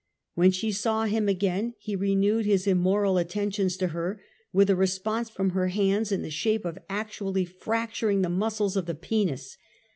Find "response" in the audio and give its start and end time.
4.75-5.29